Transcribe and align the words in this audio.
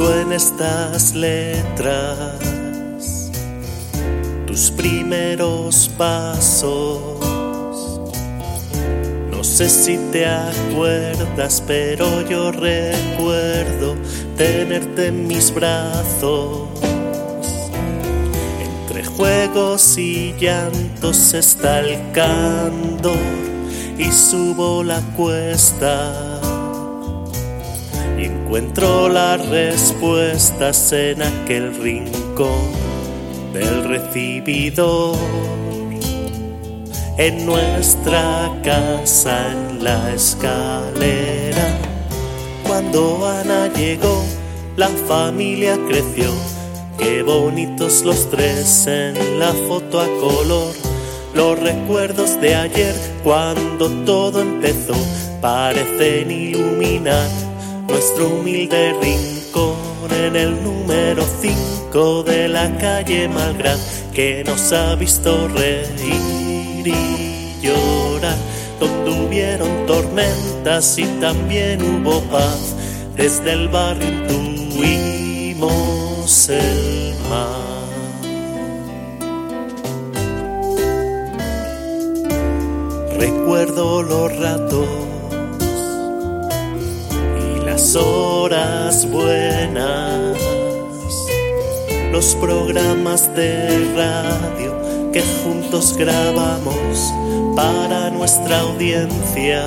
Busco 0.00 0.14
en 0.14 0.32
estas 0.32 1.14
letras 1.14 2.40
tus 4.46 4.70
primeros 4.70 5.90
pasos. 5.98 7.18
No 9.30 9.44
sé 9.44 9.68
si 9.68 9.98
te 10.10 10.24
acuerdas, 10.24 11.62
pero 11.66 12.26
yo 12.26 12.50
recuerdo 12.50 13.94
tenerte 14.38 15.08
en 15.08 15.26
mis 15.26 15.52
brazos. 15.52 16.68
Entre 18.62 19.04
juegos 19.04 19.98
y 19.98 20.34
llantos 20.40 21.34
está 21.34 21.80
el 21.80 22.10
candor 22.12 23.18
y 23.98 24.10
subo 24.10 24.82
la 24.82 25.00
cuesta 25.14 26.29
y 28.20 28.24
encuentro 28.26 29.08
las 29.08 29.46
respuestas 29.48 30.92
en 30.92 31.22
aquel 31.22 31.74
rincón 31.80 32.70
del 33.52 33.84
recibidor. 33.84 35.16
En 37.16 37.46
nuestra 37.46 38.50
casa, 38.62 39.52
en 39.52 39.84
la 39.84 40.12
escalera, 40.12 41.78
cuando 42.66 43.26
Ana 43.26 43.72
llegó, 43.74 44.24
la 44.76 44.88
familia 44.88 45.78
creció. 45.88 46.30
Qué 46.98 47.22
bonitos 47.22 48.02
los 48.04 48.28
tres 48.30 48.86
en 48.86 49.38
la 49.38 49.52
foto 49.68 50.00
a 50.00 50.06
color. 50.20 50.74
Los 51.34 51.58
recuerdos 51.58 52.40
de 52.40 52.54
ayer, 52.54 52.94
cuando 53.22 53.88
todo 54.04 54.42
empezó, 54.42 54.94
parecen 55.40 56.30
iluminar 56.30 57.49
nuestro 57.90 58.28
humilde 58.28 58.94
rincón 59.02 59.74
en 60.12 60.36
el 60.36 60.62
número 60.62 61.24
5 61.40 62.22
de 62.22 62.48
la 62.48 62.76
calle 62.78 63.28
Malgrán, 63.28 63.78
que 64.14 64.44
nos 64.44 64.72
ha 64.72 64.94
visto 64.94 65.48
reír 65.48 66.86
y 66.86 67.58
llorar, 67.60 68.36
donde 68.78 69.10
hubieron 69.10 69.86
tormentas 69.86 70.98
y 70.98 71.04
también 71.20 71.82
hubo 71.82 72.20
paz, 72.22 72.76
desde 73.16 73.52
el 73.52 73.68
barrio 73.68 74.08
intuimos 74.30 75.68
el 76.48 77.14
mar. 77.28 77.70
Recuerdo 83.18 84.02
los 84.02 84.38
ratos 84.38 85.09
horas 87.96 89.10
buenas, 89.10 90.36
los 92.12 92.34
programas 92.36 93.34
de 93.34 93.92
radio 93.96 95.10
que 95.12 95.22
juntos 95.42 95.96
grabamos 95.96 97.12
para 97.56 98.10
nuestra 98.10 98.60
audiencia, 98.60 99.62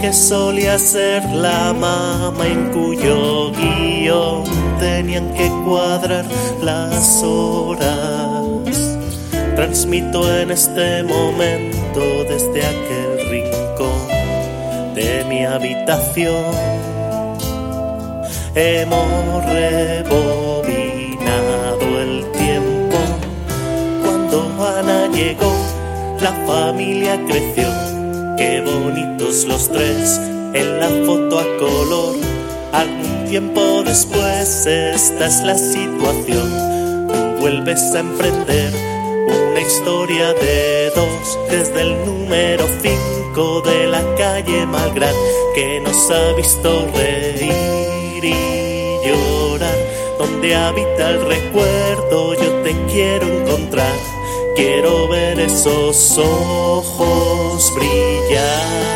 que 0.00 0.12
solía 0.12 0.78
ser 0.78 1.24
la 1.30 1.72
mama 1.72 2.46
en 2.46 2.70
cuyo 2.70 3.52
guion 3.52 4.44
tenían 4.80 5.32
que 5.34 5.48
cuadrar 5.64 6.26
las 6.62 7.22
horas. 7.22 8.98
Transmito 9.56 10.34
en 10.34 10.50
este 10.50 11.02
momento 11.04 12.00
desde 12.28 12.66
aquel 12.66 13.30
rincón 13.30 14.21
de 14.94 15.24
mi 15.24 15.44
habitación. 15.44 16.54
Hemos 18.54 19.44
rebobinado 19.46 20.80
el 22.00 22.30
tiempo. 22.32 22.98
Cuando 24.04 24.54
Ana 24.78 25.08
llegó, 25.08 25.54
la 26.20 26.32
familia 26.46 27.18
creció. 27.26 27.68
Qué 28.36 28.60
bonitos 28.60 29.44
los 29.46 29.68
tres 29.70 30.20
en 30.54 30.78
la 30.80 30.88
foto 31.06 31.38
a 31.38 31.44
color. 31.58 32.16
Algún 32.72 33.24
tiempo 33.28 33.82
después, 33.84 34.66
esta 34.66 35.26
es 35.26 35.42
la 35.42 35.56
situación. 35.56 37.08
Tú 37.08 37.40
vuelves 37.40 37.94
a 37.94 38.00
emprender 38.00 38.91
una 39.32 39.60
historia 39.60 40.32
de 40.34 40.90
dos 40.94 41.38
desde 41.50 41.82
el 41.82 42.04
número 42.04 42.66
5 42.82 43.60
de 43.62 43.86
la 43.86 44.02
calle 44.16 44.66
Malgrán 44.66 45.14
que 45.54 45.80
nos 45.80 46.10
ha 46.10 46.32
visto 46.34 46.86
reír 46.94 48.24
y 48.24 49.06
llorar. 49.06 49.78
Donde 50.18 50.54
habita 50.54 51.10
el 51.10 51.26
recuerdo, 51.26 52.34
yo 52.34 52.62
te 52.62 52.76
quiero 52.92 53.26
encontrar. 53.26 53.94
Quiero 54.56 55.08
ver 55.08 55.40
esos 55.40 56.18
ojos 56.18 57.72
brillar. 57.74 58.91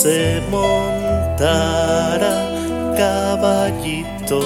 Se 0.00 0.40
montara 0.50 2.34
caballito. 2.96 4.40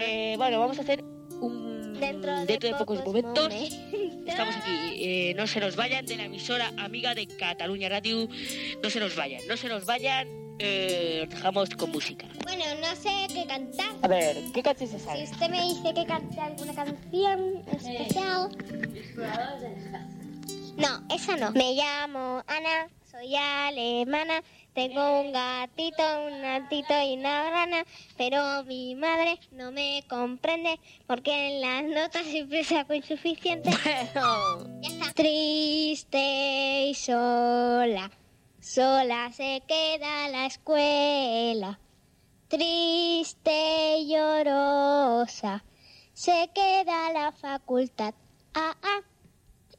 Eh, 0.00 0.34
bueno, 0.36 0.58
vamos 0.58 0.78
a 0.78 0.82
hacer 0.82 1.04
un 1.40 1.94
Dentro 2.00 2.32
de 2.40 2.46
dentro 2.46 2.68
de 2.68 2.74
pocos 2.74 2.98
pocos 2.98 3.06
momentos. 3.06 3.44
momentos. 3.44 3.97
Estamos 4.38 4.56
aquí. 4.56 4.94
eh, 5.04 5.34
no 5.36 5.48
se 5.48 5.58
nos 5.58 5.74
vayan 5.74 6.06
de 6.06 6.16
la 6.16 6.26
emisora 6.26 6.72
amiga 6.76 7.12
de 7.12 7.26
Cataluña 7.26 7.88
Radio. 7.88 8.28
No 8.80 8.88
se 8.88 9.00
nos 9.00 9.16
vayan, 9.16 9.44
no 9.48 9.56
se 9.56 9.68
nos 9.68 9.84
vayan. 9.84 10.28
Eh, 10.60 11.22
os 11.24 11.28
dejamos 11.34 11.70
con 11.70 11.90
música. 11.90 12.24
Bueno, 12.44 12.64
no 12.80 12.94
sé 12.94 13.26
qué 13.34 13.44
cantar. 13.48 13.90
A 14.00 14.06
ver, 14.06 14.36
¿qué 14.54 14.62
canción 14.62 14.88
se 14.90 15.00
Si 15.00 15.04
sabe? 15.04 15.24
usted 15.24 15.50
me 15.50 15.60
dice 15.62 15.92
que 15.92 16.06
cante 16.06 16.40
alguna 16.40 16.72
canción 16.72 17.64
especial. 17.72 18.48
No, 20.76 21.04
esa 21.12 21.36
no. 21.36 21.50
Me 21.50 21.74
llamo 21.74 22.44
Ana, 22.46 22.86
soy 23.10 23.34
alemana. 23.34 24.40
Tengo 24.78 25.22
un 25.22 25.32
gatito, 25.32 26.04
un 26.28 26.40
gatito 26.40 26.94
y 27.02 27.16
una 27.16 27.50
rana, 27.50 27.84
pero 28.16 28.62
mi 28.62 28.94
madre 28.94 29.40
no 29.50 29.72
me 29.72 30.04
comprende 30.08 30.78
porque 31.04 31.48
en 31.48 31.60
las 31.60 31.82
notas 31.82 32.24
siempre 32.24 32.62
saco 32.62 32.94
insuficiente. 32.94 33.70
Bueno, 34.14 34.80
Ya 34.80 34.88
está. 34.90 35.12
Triste 35.14 36.86
y 36.90 36.94
sola, 36.94 38.08
sola 38.60 39.32
se 39.32 39.64
queda 39.66 40.28
la 40.28 40.46
escuela. 40.46 41.80
Triste 42.46 43.96
y 43.98 44.12
llorosa, 44.12 45.64
se 46.12 46.50
queda 46.54 47.12
la 47.12 47.32
facultad. 47.32 48.14
Ah, 48.54 48.76
ah. 48.80 49.00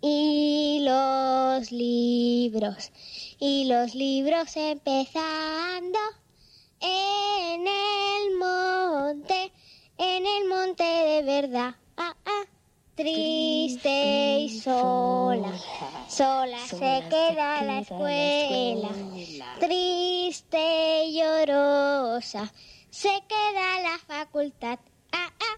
Y 0.02 0.79
los 0.90 1.72
libros 1.72 2.92
y 3.40 3.66
los 3.66 3.94
libros 3.94 4.58
empezando 4.58 6.00
en 6.80 7.68
el 7.68 8.36
monte, 8.40 9.52
en 9.98 10.26
el 10.26 10.48
monte 10.48 10.84
de 10.84 11.22
verdad. 11.24 11.76
Ah, 11.98 12.16
ah. 12.26 12.46
Triste 12.96 14.40
y 14.40 14.60
sola, 14.60 15.54
sola 16.10 16.58
se 16.68 17.04
queda 17.10 17.64
la 17.64 17.80
escuela. 17.80 18.90
Triste 19.60 21.06
y 21.06 21.20
llorosa, 21.20 22.52
se 22.90 23.24
queda 23.28 23.82
la 23.84 24.00
facultad. 24.06 24.80
Ah, 25.12 25.32
ah. 25.40 25.56